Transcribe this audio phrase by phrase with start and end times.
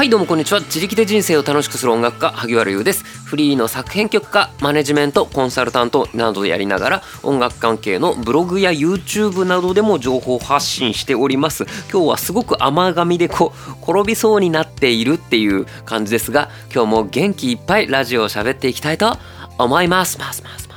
[0.00, 0.60] はいどうもこんにちは。
[0.60, 3.04] 自力で人生を楽しくする音楽家萩原優です。
[3.04, 11.66] フリーの作編曲家マネジメントコンサルタントなどやりながら音楽関係のブログや YouTube などでも情報発信しております。
[11.92, 19.18] 今日はすごく甘噛みでこ転びそうになっているっていう感じですが今日も元気いっぱいラジオを喋っていきたいと
[19.58, 20.18] 思います。
[20.18, 20.69] ますます。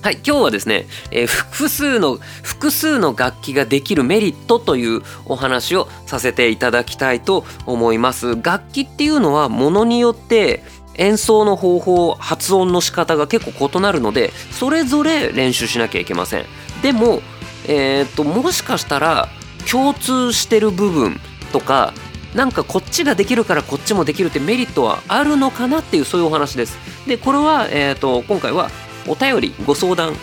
[0.00, 8.40] はい、今日はですね、えー、複数の複数の楽器ができるメリットというお話をさせていただきたいと思います。
[8.40, 10.62] 楽器っていうのはものによって
[10.94, 16.44] 演奏の方法発音の仕方が結構異なるのでそれぞれ練習しなきゃいけません。
[16.80, 17.20] でも、
[17.66, 19.28] えー、っともしかしたら
[19.68, 21.18] 共通してる部分
[21.52, 21.92] とか
[22.34, 26.78] なんかこっちができるからこっちもできるってメリットはあるのかなっていうそういうお話です。
[27.08, 28.70] でこれは、えー、と今回は
[29.08, 30.14] お便りご相談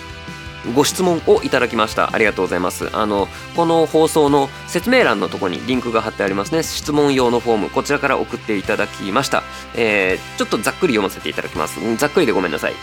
[0.74, 2.16] ご質問をいただきました。
[2.16, 2.90] ありがとうございます。
[2.96, 6.64] あのこの放送の説明欄のとこにリンクが貼ってありますね。
[6.64, 9.44] 質問用のフォームこちらから送っていただきました、
[9.76, 11.80] えー、ちょっとざっくり読ませていただきます。
[11.98, 12.74] ざっくりでごめんなさい。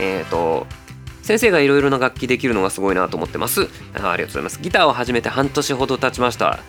[0.00, 0.66] えっ、ー、と
[1.22, 3.68] 先生がいろいろな楽器できるのがすごいなと思ってます。
[3.94, 4.60] あありがとうございます。
[4.60, 6.60] ギターを始めて半年ほど経ちました。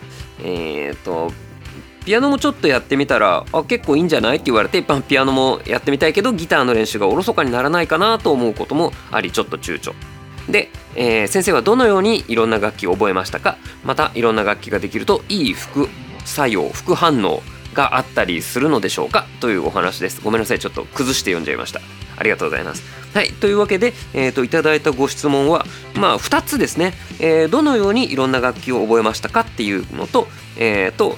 [0.43, 1.31] えっ、ー、と
[2.07, 9.93] ピアノもちょっとやってみたらあ結構いいんじゃないって言われてピアノもやってみたいけどギターの練習がおろそかにならないかなと思うこともありちょっと躊躇。
[10.49, 13.57] で、えー、先生はどのようにいろんな楽器を覚えましたか？
[13.83, 15.89] またいろんな楽器ができるといい副
[16.23, 17.41] 作用副反応
[17.73, 19.25] があったりするのでしょうか？
[19.41, 20.21] というお話です。
[20.21, 20.59] ごめんなさい。
[20.59, 21.81] ちょっと崩して読んじゃいました。
[22.15, 22.83] ありがとうございます。
[23.13, 23.33] はい。
[23.33, 31.17] というわけで、えーと、いただいたご質問はまあ2つですね、えー、どのようにいろんな楽器を覚えましたかっていうのとえっ、ー、と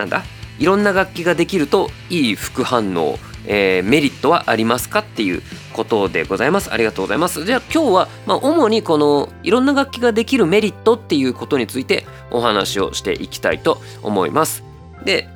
[0.00, 0.24] なんだ
[0.58, 5.42] いろんな楽器ができるといい副反応、えー、メリットはありますかっていう
[5.72, 6.70] ことでございます。
[6.72, 7.44] ありがとうございます。
[7.44, 14.62] じゃあ今日は、まあ、主にこのいろんな楽器ができるメリットっていうことについてお話をしていきたいと思います。
[15.04, 15.28] で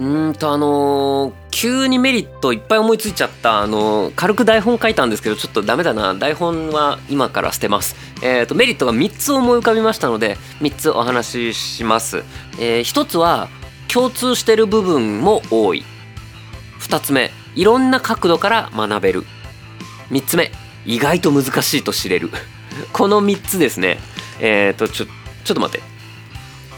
[0.00, 6.14] うんとあのー、急にメリットいっぱい思いついちゃったあのー、軽く台本書いたんですけどちょっとダメだな。
[6.14, 7.94] 台本は今から捨てます。
[8.20, 12.24] えっ、ー、とメリットが3つ思い浮かびましたので3つお話しします、
[12.58, 13.48] えー、1つは
[13.94, 15.84] 共通してる部分も多い。
[16.80, 19.22] 2つ目いろんな角度から学べる。
[20.10, 20.50] 3つ目
[20.84, 22.28] 意外と難しいと知れる。
[22.92, 24.00] この3つですね。
[24.40, 25.06] えっ、ー、とちょ
[25.44, 25.86] ちょっと待って。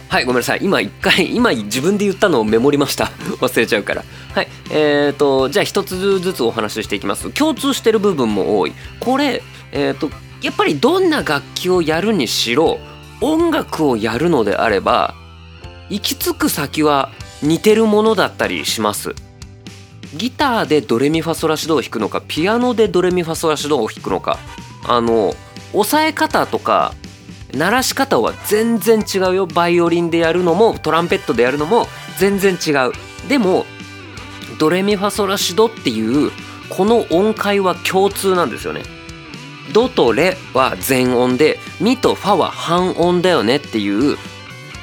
[0.09, 0.59] はいごめんなさい。
[0.60, 3.06] 今一回 今自分で言ったのをメモりました。
[3.41, 4.04] 忘れちゃうから。
[4.34, 7.31] はいえーとじゃあ一つずつお話ししていきます。
[7.31, 8.75] 共通してる部分も多い。
[9.00, 10.10] これえっ、ー、と
[10.43, 12.78] やっぱりどんな楽器をやるにしろ
[13.22, 15.15] 音楽をやるのであれば
[15.88, 17.10] 行き着く先は
[17.42, 19.14] 似てるものだったりします。
[20.14, 24.38] ギターでドレミファソラシドを弾くのかピアノでドレミファソラシドを弾くのか
[24.84, 25.34] あの
[25.72, 26.94] 押さえ方とか
[27.52, 29.47] 鳴らし方は全然違うよ。
[29.47, 31.86] バイオリンでやるのもトランペットでやるのも
[32.18, 32.92] 全然違う。
[33.28, 33.66] でも
[34.58, 36.30] ドレミファソラシドっていう
[36.68, 38.82] この音階は共通なんですよね。
[39.72, 44.16] ドとレは全音でミとファは半音だよねっていう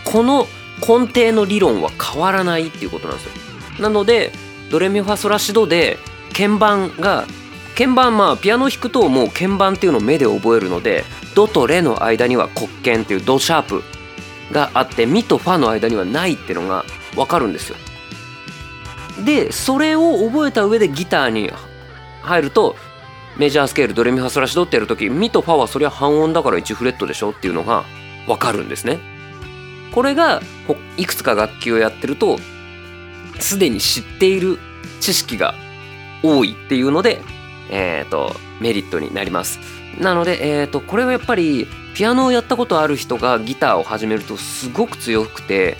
[0.03, 0.47] この
[0.79, 3.31] 根底の理論は変わらないっていうことなんですよ。
[3.79, 4.31] なので
[4.69, 5.97] ドレミファソラシドで
[6.34, 7.25] 鍵盤が
[7.78, 11.03] 鍵盤まあピアノ弾くともう鍵盤っていうのを目で覚えるので
[11.35, 13.83] ドとレの間には黒鍵っていうドシャープ
[14.51, 16.85] があってミとファの間にはないってのが
[17.16, 17.78] 分かるんですよ。
[19.23, 21.51] でそれを覚えた上でギターに
[22.22, 22.75] 入ると
[23.38, 27.83] メジャースケールドレミファソラシドってやる時ミとファはそりゃ半音だから1フレットでしょっていうのが
[28.28, 29.00] 分かるんですね。
[29.91, 30.41] これが
[30.97, 32.38] いくつか楽器をやってると
[33.40, 34.59] すでに知っている
[35.00, 35.53] 知識が
[36.24, 37.22] 多いっていうので、
[37.69, 39.59] えーと、メリットになります。
[40.00, 45.78] なので、えーと、これはやっぱりピアノをやったことある人がギターを始めるとすごく強くて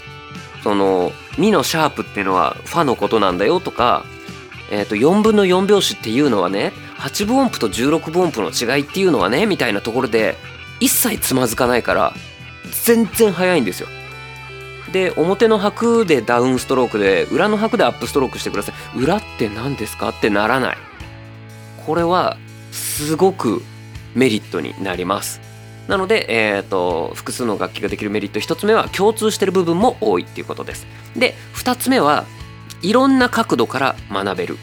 [0.62, 4.06] そのミのシャープっていうのはファのことなんだよとか、
[4.72, 10.36] えー、と4分の4拍子っていうのはね8分音符と16分音符の違いっていうのはねみたいなところで
[10.80, 12.14] 一切つまずかないから
[12.86, 13.88] 全然速いんですよ。
[14.94, 18.98] で表の拍でダウンストロークで裏の拍でアップストロークしてください。
[18.98, 20.78] 裏って何ですかってならない。
[21.86, 22.38] これは
[22.72, 23.62] すごく
[24.16, 25.42] メリットになります。
[25.88, 30.86] なので、えーと、複数の楽器ができるメリット1つ目は共通してる部分も多いっていうことです。
[31.18, 32.26] で2つ目は
[32.82, 34.58] いろんな角度から学べる。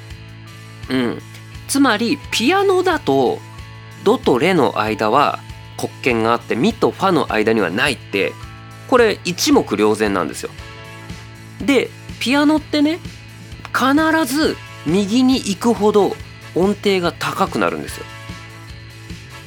[0.90, 1.18] うん。
[1.68, 3.38] つまりピアノだと
[4.04, 5.40] ドとレの間は
[5.76, 8.32] 黒鍵があってミとファの間にはないって
[8.90, 10.50] これ一目瞭然なんですよ。
[11.64, 12.98] でピアノってね
[13.72, 16.16] 必ず右に行くほど
[16.56, 18.04] 音程が高くなるんですよ。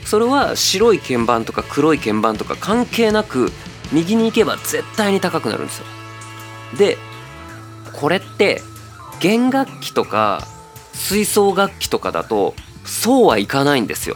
[0.06, 3.52] それは白い鍵盤とか黒い鍵盤とか関係なく
[3.92, 5.86] 右に行けば絶対に高くなるんですよ。
[6.78, 6.98] で
[7.92, 8.62] これって
[9.20, 10.48] 弦楽器とか
[10.94, 12.54] 吹奏楽器とかだと
[12.86, 14.16] そうはいかないんですよ。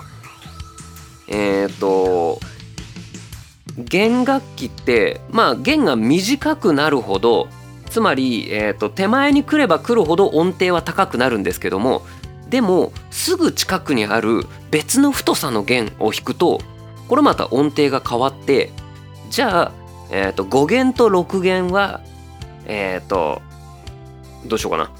[1.28, 2.40] えっ、ー、と
[3.78, 7.48] 弦楽器ってまあ弦が短くなるほど
[7.90, 12.02] つまり、えーと、手前に来れば来るほど音程は高くなるんですけども
[12.50, 16.60] でもすぐ近くにある別の太さの弦を弾くと
[17.08, 18.72] これまた音程が変わって
[19.30, 19.72] じゃあ、
[20.12, 22.02] えーと、5弦と6弦は
[22.66, 23.42] えっ、ー、と
[24.46, 24.92] どうしようかな。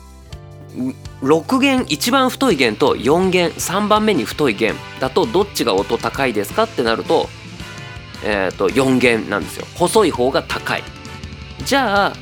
[1.22, 7.28] 6弦一番太い弦と4弦3番目に太い弦だとどっちが音高いですかってなると,、
[8.24, 9.66] えー、と4弦なんですよ。
[9.76, 10.84] 細い方が高い。
[11.64, 12.14] じゃあ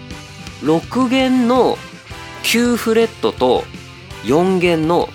[0.61, 1.77] 6弦の
[2.43, 3.63] 9フレットと
[4.23, 5.09] 4弦の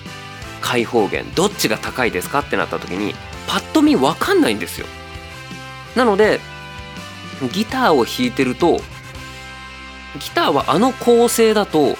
[0.61, 3.13] 開放弦どっちが高いですかってなった時に
[3.47, 4.87] パッと見分かんないんですよ。
[5.95, 6.39] なので
[7.51, 8.77] ギターを弾いてると
[10.19, 11.95] ギターはあの構成だと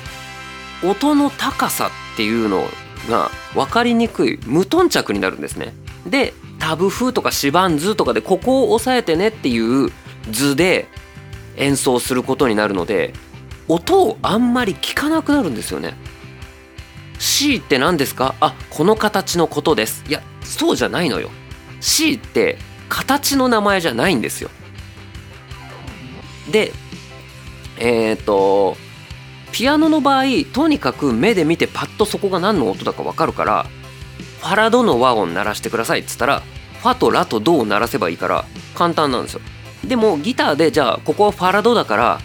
[0.83, 2.67] 音の高さっていうの
[3.09, 5.73] が分かりにくい無頓着になるんですね。
[6.05, 9.91] でタブ譜とか指板図とかでここを押さえてねっていう
[10.29, 10.87] 図で
[11.57, 13.13] 演奏することになるので
[13.67, 15.95] 音をあんまり聞かなくなるんですよね。
[17.19, 18.35] C って何ですか？
[18.39, 20.03] あこの形のことです。
[20.07, 21.29] いやそうじゃないのよ。
[21.79, 22.57] C って
[22.89, 24.49] 形の名前じゃないんですよ。
[26.51, 26.71] で
[27.79, 28.77] えっ、ー、と
[29.51, 30.23] ピアノの場合
[30.53, 33.65] とにかく目で見てパッとそこが何の音だか分かるから
[34.41, 36.41] ファラドの和音鳴らしてくださいっつったら
[36.81, 39.41] ファとラとドを鳴らせばいいから簡単なんですよ。
[39.85, 42.19] でもギターでじゃあここはファラドだから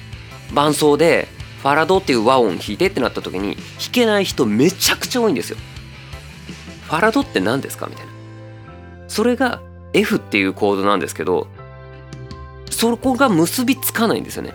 [0.54, 1.28] 伴奏で
[1.60, 5.58] ファラドっていう和音弾いてってなった時に弾けない人めちゃくちゃ多いんですよ。
[6.86, 8.12] ファラドって何ですかみたいな。
[9.08, 9.60] それが
[9.92, 11.48] F っていうコードなんですけど
[12.70, 14.54] そこが結びつかないんですよね。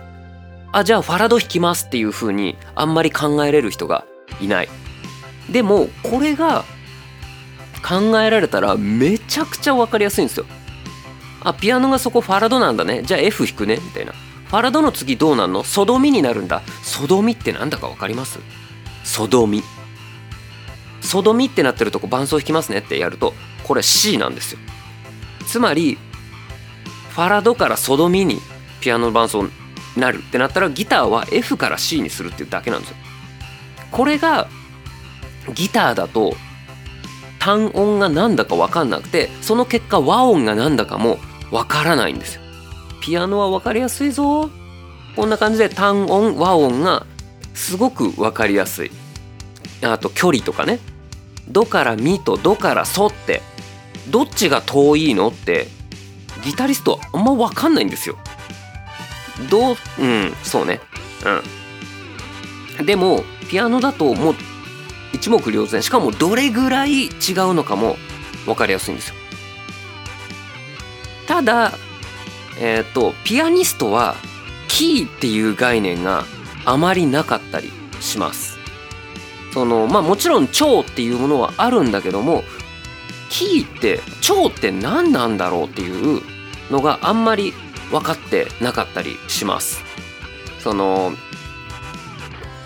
[0.72, 4.04] あじゃあファラド弾きますっていう風にあんまり考えれる人が
[4.40, 4.68] いない。
[5.50, 6.64] でもこれが
[7.82, 10.46] 考えられたらめちゃくちゃ分かりやすいんですよ。
[11.42, 13.02] あピアノがそこファラドなんだね。
[13.02, 13.78] じゃあ F 弾くね。
[13.82, 14.12] みたいな。
[14.12, 15.64] ファラドの次どうなんの？
[15.64, 16.62] ソドミになるんだ。
[16.82, 18.38] ソドミってなんだか分かります？
[19.02, 19.62] ソドミ。
[21.00, 23.34] ソドミってなってるとこ伴奏弾きますねってやると
[23.64, 24.60] これ C なんですよ。
[25.46, 25.98] つまり
[27.10, 28.38] ファラドからソドミに
[28.80, 29.44] ピアノの伴奏
[29.96, 32.96] なるってなったらギターは F から C にするっていうだけなんですよ。
[33.90, 34.48] これが
[35.54, 36.36] ギターだと
[37.42, 41.18] 単音が何だか分かんなくてその結果和音が何だかも
[41.50, 42.42] 分からないんですよ。
[43.02, 44.48] ピアノは分かりやすいぞ
[45.16, 47.04] こんな感じで単音和音が
[47.52, 48.92] すごく分かりやすい。
[49.82, 50.78] あと距離とかね。
[51.48, 53.42] ドからミとドからソって
[54.08, 55.66] どっちが遠いのって
[56.44, 58.16] ギタリストはあんま分かんないんですよ。
[59.50, 60.78] どううんそうね
[62.78, 64.34] うんでもピアノだともう
[65.12, 65.82] 一目瞭然。
[65.82, 67.10] しかもどれぐらい違う
[67.54, 67.96] のかも
[68.46, 69.14] 分かりやすいんですよ。
[71.26, 71.72] ただ
[72.60, 74.16] えっ、ー、とピアニストは
[74.68, 76.24] キーっていう概念が
[76.64, 77.70] あまりなかったり
[78.00, 78.58] します。
[79.52, 82.42] そのまあもちろん超っていうものはあるんだけども
[83.28, 86.22] キーって超って何なんだろうっていう
[86.70, 87.52] のがあんまり
[87.90, 89.82] 分かってなかったりします。
[90.58, 91.12] その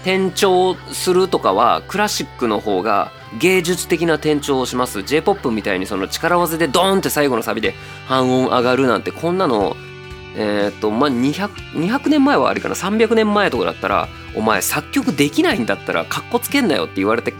[0.06, 3.10] 転調するとかはクラシックの方が
[3.40, 5.02] 芸術的な転調をします。
[5.02, 7.74] J-POP みたいにその力技でドーンって最後のサビで
[8.06, 9.74] 半音上がるなんてこんなの。
[10.36, 12.76] えっ、とまあ 200, 200年前はあれかな。
[12.76, 17.34] 300年前とかだったらお前作曲できないんだったらかっこつけんなよって言われて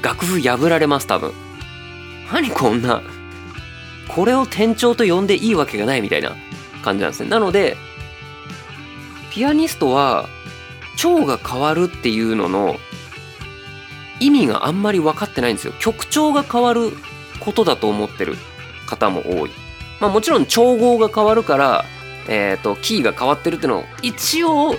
[0.00, 1.32] 楽譜破られます多分。
[2.32, 3.02] 何こんな。
[4.06, 6.36] これを転調と呼んでいいわけがないみたいな
[6.84, 7.30] 感じなんですね。
[7.30, 7.76] なので、
[9.32, 10.28] ピアニストは、
[10.96, 12.76] 調が変わるっていうのの
[14.20, 15.72] 意味があんまり分かってないんですよ。
[15.80, 16.92] 曲調が変わる
[17.40, 18.36] ことだと思ってる
[18.86, 19.50] 方も多い。
[20.00, 21.84] まあもちろん調合が変わるから、
[22.28, 24.74] えっ、ー、と、キーが変わってるっていうのを一応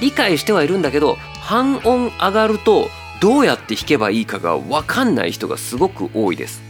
[0.00, 2.88] 理解してはいるんだけど、半音上がると
[3.20, 6.62] どうやって弾けばいいかが分かんない人がすごく多いです。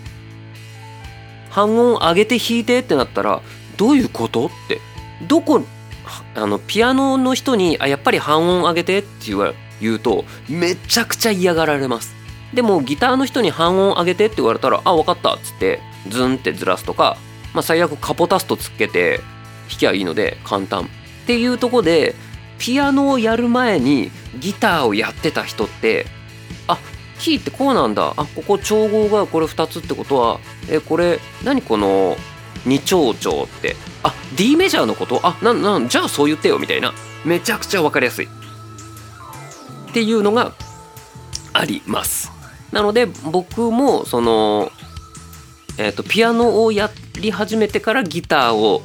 [1.50, 3.42] 半音上げて弾いてってなったら
[3.76, 4.80] どういうことって
[5.26, 5.64] どこ
[6.34, 12.14] あのピアノの人にあやっぱり半音上げてって言わ言うとめちゃくちゃ嫌がられます。
[12.54, 17.18] でもギターの人に半音上げてって言われたらあ分かったっつってズンってずらすとか、
[17.52, 19.20] まあ、最悪カポタストつけて
[19.68, 20.84] 弾きゃいいので簡単。
[20.84, 20.86] っ
[21.26, 22.14] ていうとこで
[22.58, 26.06] ピアノをやる前にギターをやってた人って
[26.66, 26.78] あ
[27.18, 28.14] キーってこうなんだ。
[28.16, 32.16] あここ調合がこれ2つってことはえこれ何この
[32.66, 33.76] 二丁調って。
[34.02, 35.20] あ D メジャーのこと？
[35.22, 36.92] あなんなんじゃあそう言ってよみたいな。
[37.24, 38.26] めちゃくちゃ分かりやすい。
[38.26, 40.52] っていうのが
[41.52, 42.30] あります。
[42.72, 44.70] なので僕もその
[45.80, 48.82] えーと、ピアノをやり始めてからギターを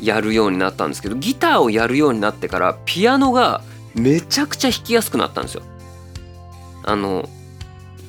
[0.00, 3.60] やるようになったんですけどギターをやるようになってからピアノが
[3.96, 5.64] めちゃくちゃ弾きやすくなったんですよ。
[6.84, 7.28] あの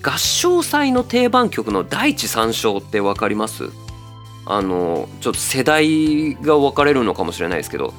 [0.03, 3.71] 合唱祭の定番曲の第一三章って分かります？
[4.49, 7.93] あのちょっと世代が分かれるのかもしれないですけど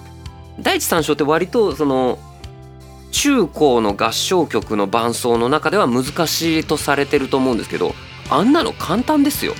[0.59, 2.19] 第一三章って割とその
[3.11, 7.95] 中高の合唱曲の伴奏の中では難しいとされてると思うんですけど
[8.31, 9.55] あんなの簡単ですよ。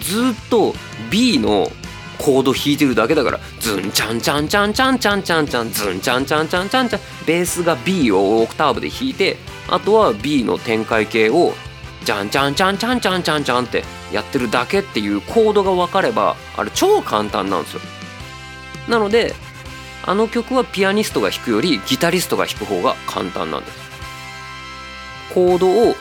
[0.00, 0.74] ずっと
[1.10, 1.68] B の
[2.18, 9.36] コード弾いてるだけだからズンチャンチャンチャンチャンチャンチャンチャンズンチャンチャンチャンチャンチャンベースが B をオクターブで弾いて
[9.68, 11.52] あとは B の展開系を
[12.06, 17.80] チャンチャンチャンチャンチャンチャンチャンってやってるだけっていうコードが分かればあれ超簡単なんですよ
[18.88, 19.34] なので
[20.04, 23.78] あの曲はピアニストが弾くよりギタリストが弾く方が簡単なんです
[25.34, 25.94] コードを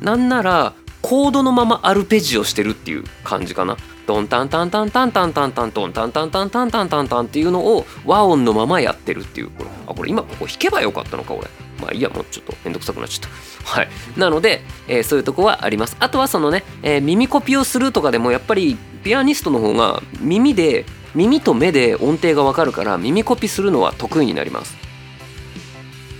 [0.00, 3.76] なんならコードのままアルペジオしてるっていう感じかな。
[4.08, 11.46] ドンタンタンタンタンタンタンタントンタンタンタンタンタンタンタンっていうのを和音のままやってるっていうこれあこれ今ここ弾けばよかったのか俺
[11.78, 24.74] まあいいやもうちょっとめんどくさくなっちゃったはいなので、えー、そういうとこはありますあとはそのね、えー、耳コピをするとかでもやっぱりピアニストの方が耳で耳と目で音程がわかるから耳コピするのは得意になります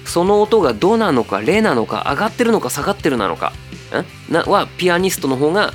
[0.04, 3.54] その音がドなのかレなのか上がってるのか下がってるなのか
[4.30, 5.72] んなはピアニストの方が、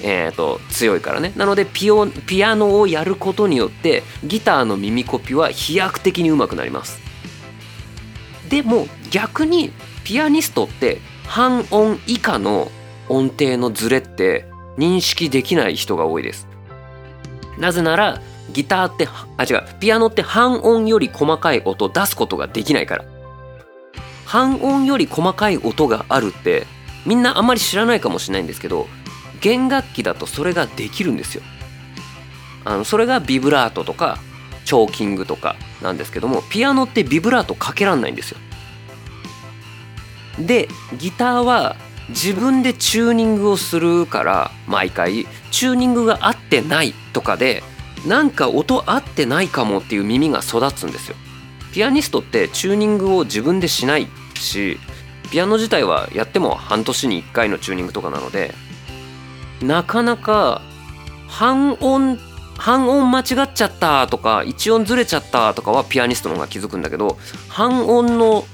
[0.00, 1.32] えーと、強いからね。
[1.36, 7.00] なのでピオピアノをやることによってギターの耳コピは飛躍的に上手くなります。
[8.48, 9.72] でも逆に
[10.04, 12.70] ピアニストって半音以下の
[13.08, 14.46] 音程のズレって
[14.78, 16.48] 認識できない人が多いです。
[17.58, 18.20] なぜなら
[18.52, 23.04] ギターってあ違うピアノって半音より細かい音出すことができないから。
[24.26, 26.66] 半音より細かい音があるって
[27.04, 28.86] みんなあんまり知らないかもしれないんですけど
[29.42, 31.42] 弦楽器だとそれができるんですよ。
[32.64, 34.18] あのそれがビブラートとか
[34.64, 38.38] チョーキングとかなんですけどもピアノってビブラートかけらんないんですよ。
[40.38, 41.76] でギターは
[42.08, 47.62] 自分でチューニングをするから毎回チューニングが合ってないとかで
[48.06, 51.16] なんか音合ってないかもっていう耳が育つんですよ。
[51.72, 54.78] ピアニストってチューニングを自分でしないし
[55.30, 58.54] ピアノ自体はやっても半年に1回のチューニングとかなので
[59.62, 60.62] なかなか
[61.28, 62.18] 半音
[62.58, 68.44] 半音間違っちゃったとか1音ずれちゃったとかはピアニストの方が気づくんだけど半音の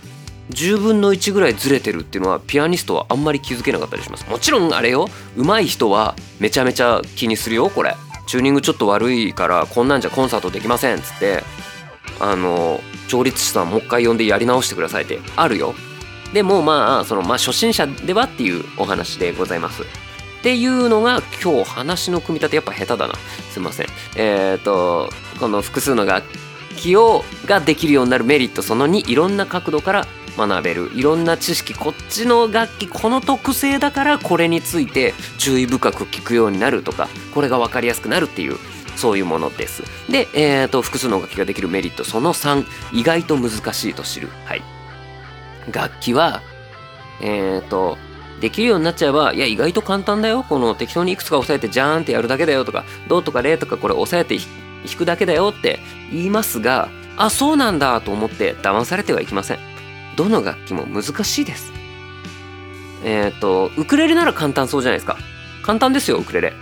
[0.51, 4.27] 10分の1ぐらいずれてるっていうのはピアニストはあんまり気づけなかったりします。
[4.31, 7.95] もちろんあれよ上手い人はめちゃめちゃ気にするよこれ。
[8.27, 11.43] チューニングちょっと悪いからこんなんじゃコンサートできませんっつって
[12.21, 15.75] あの調律師さんもう一回呼んでやり直してくださいってあるよ。
[16.33, 19.83] でもまあそのまあ初心者ではっていうお話でございます。
[20.39, 23.15] っていうのが今日話の組み立てやっぱ下手だな。
[23.51, 23.87] すいません。
[24.17, 26.27] えっ、ー、とこの複数の楽
[26.77, 38.57] 器をができるようになるメリットその2いろんな角度から学べるいろんな知識こっちの楽器この特性だからこれについて注意深く聞くようになるとかこれが分かりやすくなるっていう
[38.95, 39.83] そういうものです。
[40.11, 44.29] で、えーと複数の楽器ができるメリットその3意外と難しいと知る。
[44.45, 44.63] はい
[45.73, 46.43] 楽器は、
[47.21, 47.99] えっ、ー、と、
[48.41, 50.45] できるようになっちゃえば、いや、意外と簡単だよ。
[50.49, 55.81] この適当にいくつか押さえてジャーンってやるだけだよとか、ドとかレとかこれ押さえて弾くだけだよって
[56.13, 59.59] 言いますが、あ、そうなんだと思って騙されてはいけません。
[60.17, 61.73] どの楽器も難しいです。
[63.05, 65.17] えっ、ー、と、ウクレレなら簡単そうじゃないですか。
[65.63, 66.53] 簡単ですよ、ウクレレ。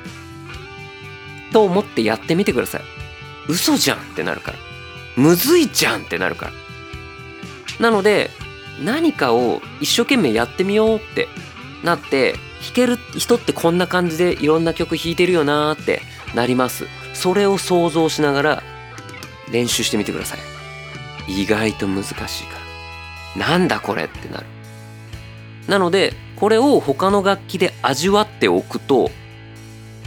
[1.52, 2.82] と思ってやってみてください。
[3.48, 4.58] 嘘じゃんってなるから。
[5.16, 6.52] むずいじゃんってなるから。
[7.80, 8.30] なので、
[8.82, 11.28] 何かを一生懸命やってみようって
[11.84, 16.02] なって弾ける人ってこんな感じでいろんな曲弾いてるよなーって
[16.34, 16.86] なります。
[17.14, 18.62] それを想像しながら
[19.50, 21.42] 練習してみてください。
[21.42, 22.10] 意外と難し
[22.42, 22.58] いか
[23.36, 23.48] ら。
[23.48, 24.46] なんだこれってなる。
[25.68, 29.10] なのでこれを他の楽器で味わっておくと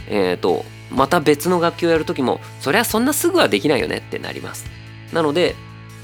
[0.08, 4.66] えっ、ー、とまた別の楽器をやる時もそりゃそんなすぐはできないよねってなります。
[5.12, 5.54] なので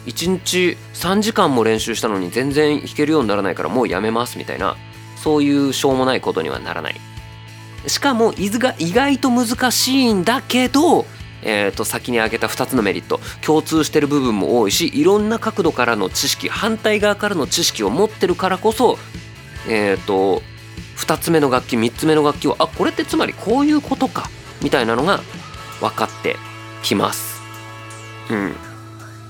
[0.06, 4.76] 1日3時間も練習したのに全然弾けるようにならないからもうやめますみたいな
[5.26, 7.00] そういうしょうもないことにはならない。
[7.88, 11.04] しかも伊豆が意外と難しいんだけど
[11.42, 13.20] えー、と先に挙げた2つのメリット。
[13.40, 18.98] 共通してる部分も多いしいろんな角度からの知識反対側からの知識を持ってるからこそ
[19.68, 20.42] え、ー、と
[20.96, 24.30] 2つ目の楽器3つ目の楽器をあこれってつまりこういうことか
[24.62, 25.20] みたいなのが
[25.80, 26.36] 分かって
[26.84, 27.42] きます。
[28.30, 28.65] うん。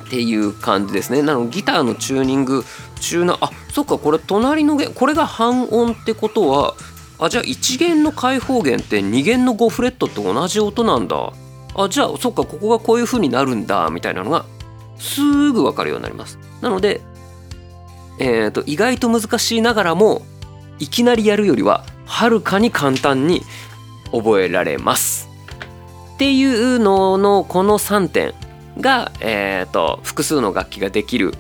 [0.06, 1.22] っていう感じですね。
[1.22, 2.64] なのギターのチューニング
[3.00, 6.75] チューナーあそっかこれ隣の弦これが半音ってことは
[7.18, 11.32] あじゃあ1弦の開放弦って2弦の5フレットと同じ音なんだ。
[11.78, 14.46] あじゃあそっかここがこういう風になるんだみたいなのが
[14.98, 15.20] す
[15.52, 16.38] ぐ分かるようになります。
[16.62, 17.02] なので
[18.18, 20.22] えーと、意外と難しいながらも
[20.78, 23.42] いきなりやるよりははるかに簡単に
[24.12, 25.28] 覚えられます。
[26.14, 28.32] っていうののこの3点。
[28.80, 31.35] が、えーと、複数の楽器ができる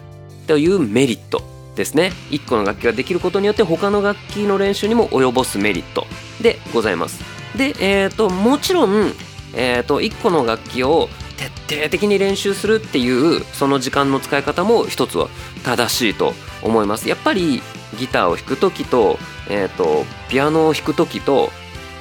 [0.46, 1.42] というメリット
[1.74, 2.12] ですね。
[2.30, 6.06] 1個の楽器ができることによって他の楽器の練習にも及ぼすメリット
[6.40, 7.22] でございます。
[7.56, 9.12] で、えーと、もちろん、
[9.54, 15.28] えーと、1個の楽器を徹底的に練習するっていうその時間の使い方も一つは
[15.64, 17.08] 正しいと思います。
[17.08, 17.62] やっぱり
[17.98, 21.50] ギターを弾く時と,、えーと、ピアノを弾く時と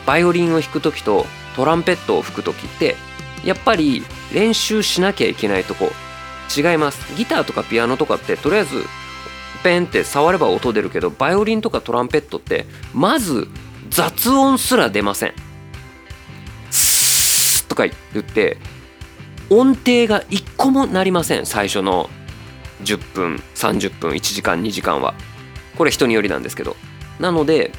[0.05, 1.25] バイオリンを弾く時と
[1.55, 2.95] トランペットを吹く時って
[3.43, 5.91] やっぱり練習しなきゃいけないとこ。
[6.55, 7.15] 違います。
[7.15, 8.83] ギターとかピアノとかってとりあえず
[9.63, 13.47] ペンって触れば音出るけどバイオリンとかトランペットってまず
[13.89, 15.33] 雑音すら出ません。
[16.69, 18.57] スーとか言って
[19.49, 21.45] 音程が一個もなりません。
[21.45, 22.09] 最初の
[22.83, 25.15] 10分30分1時間2時間は。
[25.77, 26.75] これ人によりなんですけど。
[27.19, 27.71] なので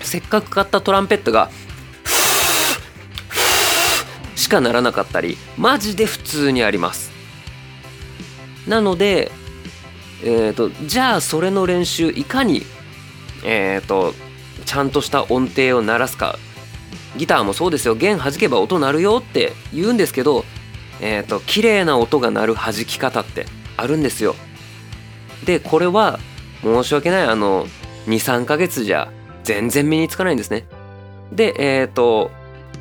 [0.00, 1.50] せっかく買ったトランペットが
[4.46, 7.10] しかならなかったりマジで普通にあります。
[8.68, 9.32] なので
[10.22, 12.62] えーと、じゃあそれの練習いかに
[13.44, 14.14] えーと
[14.64, 16.38] ちゃんとした音程を鳴らすか。
[17.16, 17.96] ギターもそうですよ。
[17.96, 20.44] 弦弾けば音鳴るよって言うんですけど
[21.00, 24.36] えっ、ー、と綺麗な音が鳴る弾き方ってあるんですよ。
[25.44, 26.20] でこれは
[26.62, 27.26] 申し訳ない。
[27.26, 27.66] あの
[28.06, 29.10] 23ヶ月じゃ
[29.42, 30.66] 全然身につかないんですね。
[31.32, 32.30] でえっ、ー、と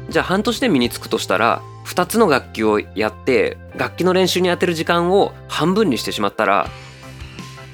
[0.10, 6.68] じゃあ半年で身につくとしたら2つの楽器をやって楽器の練習に当てる時間を半分にしてしまったら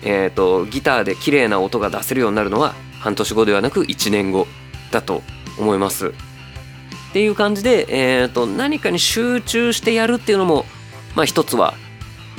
[0.03, 4.47] えっ、ー、とギターで綺麗な音が出せるようになるのは半年後ではなく1年後
[4.91, 5.23] だと
[5.59, 6.07] 思います。
[6.09, 10.65] っていう感じで、えーと、何かに集中してやるっていうのも
[11.13, 11.73] まあ一つは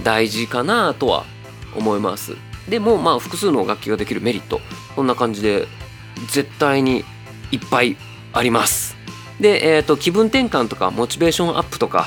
[0.03, 1.25] 大事かなとは
[1.77, 2.37] 思います。
[2.69, 4.61] でもまあ複数の楽器ができるメリット
[4.95, 5.67] こんな感じで
[6.29, 7.05] 絶対に
[7.51, 7.97] いっぱい
[8.33, 8.92] あります。
[9.43, 12.07] で、えーと、気分転換とかモチベーションアップとか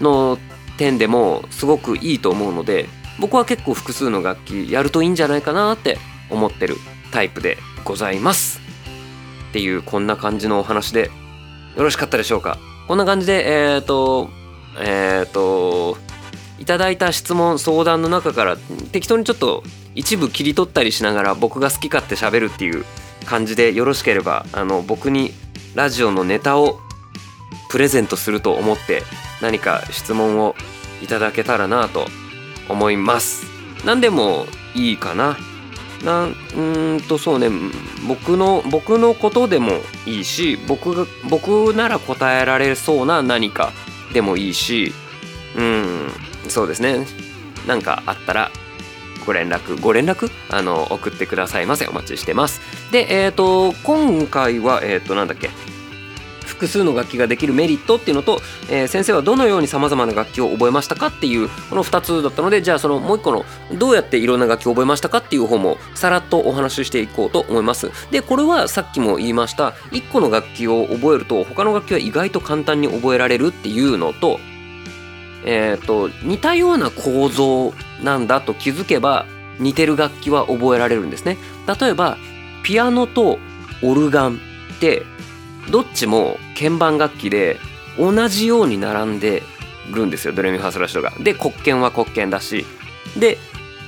[0.00, 0.38] の
[0.76, 5.98] 点でもすごくいいと思うので僕は結構複数の楽器やるといいんじゃないかなって
[6.30, 6.76] 思ってる
[7.10, 8.60] タイプでございます。
[9.50, 11.10] っていうこんな感じのお話で
[11.76, 12.58] よろしかったでしょうか？
[12.86, 14.28] こんな感じでえっ、ー、と
[14.78, 15.96] えっ、ー、と
[16.58, 18.56] いただいた質問相談の中から
[18.92, 19.62] 適当にちょっと
[19.94, 22.84] 一部切り取ったりしながら僕が好き勝手喋るっていう
[23.26, 25.32] 感じでよろしければあの僕に
[25.74, 26.78] ラジオのネタを
[27.68, 29.02] プレゼントすると思って
[29.42, 30.54] 何か質問を
[31.02, 32.06] いただけたらなと
[32.68, 33.44] 思います。
[33.84, 35.36] 何でもいいかな。
[36.04, 37.48] なんうんとそうね。
[38.06, 43.72] 僕の僕のことでもいいし僕が僕なら答えられそうな何か
[44.12, 44.92] でもいいし。
[45.56, 46.10] うん
[46.48, 47.06] そうですね。
[47.66, 48.50] 何かあったら
[49.26, 50.30] ご連絡ご連絡？
[50.50, 51.86] あの送ってくださいませ。
[51.86, 52.60] お待ちしてます。
[52.92, 55.50] でえっ、ー、と今回はえっ、ー、となんだっけ？
[56.44, 63.44] 複数の楽器ができるメリットっていうのと、えー、先生はどのようにさまざまな楽器を覚えましたかっていうこの2つだったのでじゃあそのもう1個の
[63.78, 67.90] どうやっていろんな楽器を覚えましたかっていう方もさらっとお話ししていこうと思います。
[68.10, 74.38] でこれはさっきも言いました1個の楽器を覚えると他の楽器は意外と簡単に覚えられるっていうのと
[75.46, 79.26] えーと、似たような構造なんだと気づけば
[79.58, 81.36] 似てる楽器は覚えられるんですね。
[81.80, 82.16] 例えば
[82.62, 83.38] ピアノと
[83.82, 84.40] オルガン
[84.76, 85.02] って
[85.70, 87.58] どっちも鍵盤楽器で
[87.98, 89.42] 同じように並んで
[89.92, 91.12] るんですよドレミファソラシドが。
[91.20, 92.64] で黒鍵は黒鍵だし
[93.18, 93.38] で、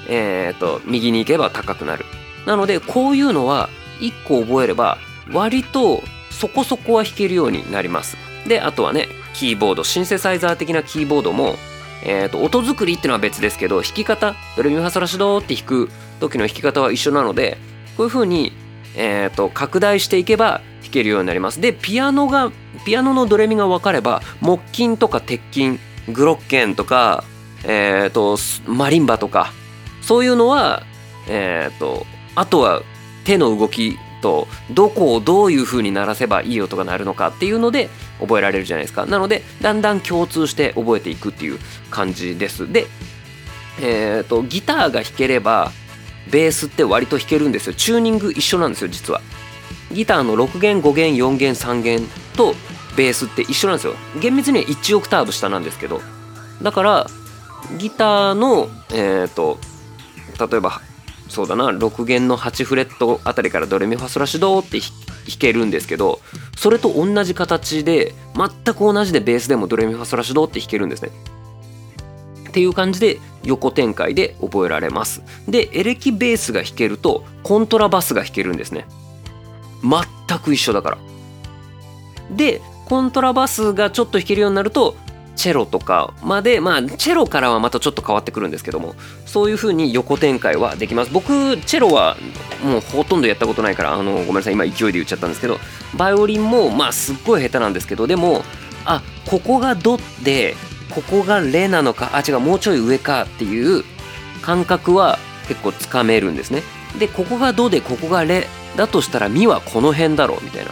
[0.09, 2.05] えーと、右に行けば高くなる。
[2.47, 3.69] なのでこういうのは
[4.01, 4.99] 1個覚えれば
[5.33, 8.17] 割とそこそこは弾けるようになります。
[8.47, 11.57] であとはねキーボードシンセサイザー的なキーボードも、
[12.05, 17.59] えーと、音作りっていうのは別ですけど弾き方ドレミファソラシドって弾く時の弾き方は一緒なので
[17.97, 18.53] こういう風に
[18.97, 21.61] えーと、拡大していけば弾けるようになります。
[21.61, 22.53] でピアノが
[22.85, 27.25] ピアノのドレミが分かれば木琴とか鉄琴グロッケンとか、
[27.64, 28.38] えーと、
[28.70, 29.53] マリンバとか
[30.01, 30.85] そういうのは、
[31.29, 32.83] えーと、あとは
[33.25, 37.88] 手の動きとどこをどういう風に鳴らせばいい音が鳴るのかっていうので
[38.20, 39.05] 覚えられるじゃないですか。
[39.07, 41.59] なのでだんだん共通して覚えていくっていう
[41.90, 42.72] 感じです。
[42.72, 42.87] で、
[43.81, 45.72] えーとギターが弾ければ
[46.31, 47.75] ベースって割と弾けるんですよ。
[47.75, 49.20] チューニング一緒なんですよ実は。
[49.92, 52.01] ギターの6弦5弦4弦3弦
[52.37, 52.55] と
[52.96, 53.94] ベースって一緒なんですよ。
[54.20, 56.01] 厳密には1オクターブ下なんですけど
[56.62, 57.07] だから
[57.79, 59.59] ギターのえっ、と
[60.51, 60.81] 例えば
[61.29, 64.90] そうだな6弦の8フレットあたりからドレミファソラシドって弾
[65.38, 66.20] けるんですけど
[66.57, 71.11] それと同じ形で全く同じでベースでもドレミファソラシドって弾けるんですね。
[72.49, 75.22] っていう感じで横展開で覚えられます。
[75.46, 78.87] でエレキベースが弾けるとコントラバスが弾けるんですね。
[79.88, 80.99] 全く一緒だから。
[82.31, 84.96] でコントラバスがちょっと弾けるようになると
[85.37, 88.94] チェロとかまでまあチェロからはまたちょっと変わってくるんですけども
[89.27, 91.12] そういう風に横展開はできます。
[91.12, 92.16] 僕チェロは
[92.64, 95.59] もうほとんどやったことないからあのごめんなさい今勢いで言っちゃったんですけど
[95.96, 98.42] バイオリンもまあすっごい下手なんですけどでも
[98.85, 100.55] あここがドで
[100.90, 103.85] ここがレなのかあ違うもうちょい上かっていう
[104.42, 105.18] 感覚は
[105.49, 106.62] 結構つかめるんですね。
[106.99, 110.71] でここがドでここがレだとしたらミはこの辺だろうみたいな。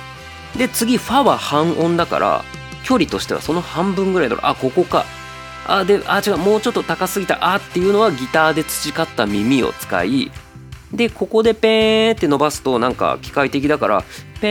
[0.57, 2.45] で次ファは半音だから
[2.85, 4.45] 距離としてはその半分ぐらいだろう。
[4.45, 5.05] あここか。
[5.67, 7.53] あであ違うもうちょっと高すぎた。
[7.55, 10.31] あっていうのはギターで培った耳を使い
[10.93, 14.05] でここでペーンって伸ばすとなんか機械的だから
[14.41, 14.47] ペ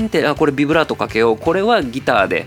[0.00, 1.36] ーンってあこれビブラートかけよう。
[1.36, 2.46] これはギターで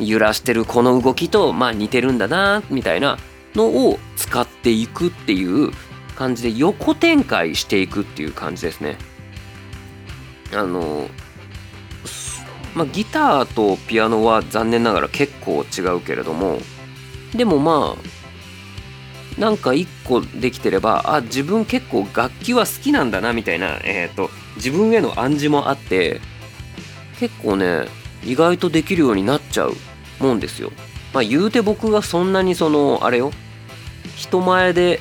[0.00, 3.16] 揺らしてるこの動きとまあ似てるんだなみたいな
[3.54, 5.70] のを使っていくっていう
[6.20, 8.98] 感じで横展開していくっていう感じですね。
[10.52, 11.08] あの
[12.74, 16.58] まあ、ギターとピアノは残念ながら結構違うけれども
[17.34, 26.20] でもまあなんか一個できてればあ自分結構楽器は好きなんだなみたいな、えーと、自分への暗示もあって
[27.18, 27.86] 結構ね
[28.24, 29.74] 意外とできるようになっちゃう
[30.20, 30.70] もんですよ。
[31.14, 33.32] まあ言うて僕がそんなにそのあれよ
[34.16, 35.00] 人前で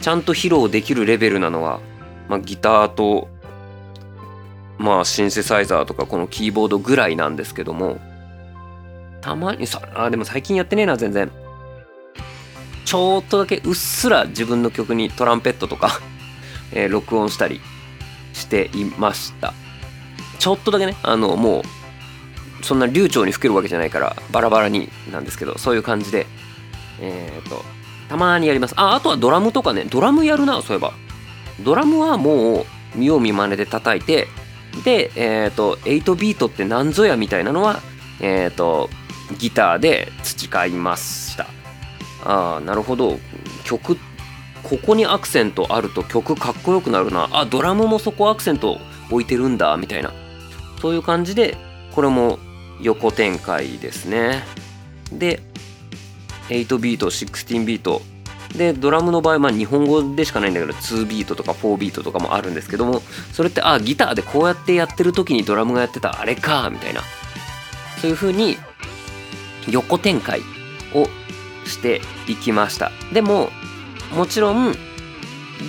[0.00, 1.80] ちゃんと披露できるレベルなのは、
[2.28, 3.28] まあ、ギターと
[4.78, 7.98] まあシンセサイザーとかこのキーボードぐらいなんですけども
[9.20, 11.30] たまにさあでも最近やってねえな全然。
[12.84, 16.00] ちょっとだけうっすら自分の曲にトランペットとか
[16.74, 17.60] えー、録音したり
[18.32, 19.54] していました。
[20.38, 26.26] ちょっとだけねあのもうそんな流暢に吹けるわけじゃないからバラバラになんですけどそういう感じで
[27.00, 27.64] えっ、ー、と
[28.12, 30.92] たまにやりますああとはドラムとかねドラムやるなそういえば
[31.64, 34.28] ドラムはもう見よう見まねで叩いて
[34.84, 37.80] で、えっ、ー、と、8ビートって何ぞやみたいなのは、
[38.20, 38.88] えっ、ー、と、
[39.38, 41.46] ギターで培いました。
[42.24, 43.18] ああ、なるほど。
[43.64, 43.96] 曲、
[44.62, 47.28] ここにアクセントあると曲かっこよくなるな。
[47.32, 48.78] あ、ドラムもそこアクセント
[49.10, 50.12] 置いてるんだ、みたいな。
[50.80, 51.56] そういう感じで、
[51.94, 52.38] これも
[52.80, 54.42] 横展開ですね。
[55.12, 55.42] で、
[56.52, 58.02] 8ビート、16ビート、
[58.56, 63.00] でドラムの場合まあ日本語でしかないんだけど2ビートとか4ビートとかもあるんですけども
[63.32, 67.00] それってあギターでこうやってやってる時にドラムがやってたあれかみたいな。
[68.00, 68.56] そういう風に
[69.68, 70.40] 横展開
[70.92, 71.06] を
[71.64, 72.90] していきました。
[73.12, 73.50] でも
[74.12, 74.74] もちろん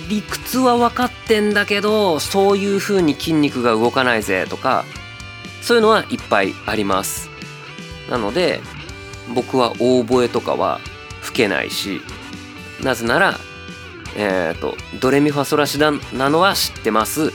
[0.08, 4.84] 理屈は分かってんだけどそういう風に筋肉が動かないぜとか
[5.62, 7.30] そういうのはいっぱいあります。
[8.10, 8.60] なので
[9.34, 10.80] 僕はオーボエとかは
[11.22, 12.00] 吹けないし
[12.82, 13.38] なぜなら、
[14.16, 17.32] えっ、ー、と、ドレミファソラシダなのは知ってます。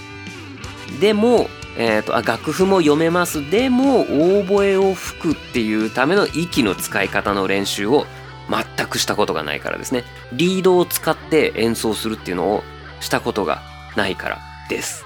[0.99, 3.49] でも、えっ、ー、とあ、楽譜も読めます。
[3.49, 8.05] でも、オーボエを吹くっていうための息の使い方の練習を
[8.49, 10.03] 全くしたことがないからですね。
[10.33, 12.63] リードを使って演奏するっていうのを
[12.99, 13.61] したことが
[13.95, 15.05] ないからです。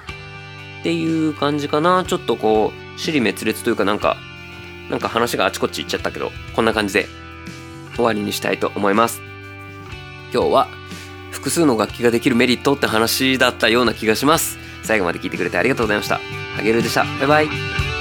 [0.79, 2.03] っていう感じかな。
[2.05, 4.17] ちょっとこう、尻滅裂というかなんか、
[4.89, 7.07] なんか話があちこち行っちゃったけど、こんな感じで
[7.95, 9.21] 終わりにしたいと思います。
[10.33, 10.67] 今日は
[11.31, 14.57] 複数の楽器ができるメリットって話だったような気がします。
[14.83, 16.19] 最後まで聞いてくれてありがとうございました。
[16.55, 17.03] ハゲルでした。
[17.03, 17.92] バイバイ。